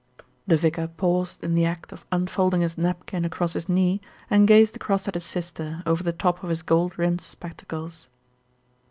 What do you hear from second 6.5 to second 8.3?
gold rimmed spectacles.